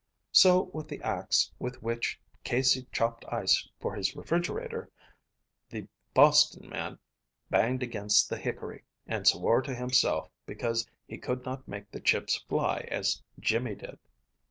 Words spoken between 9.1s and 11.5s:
swore to himself because he could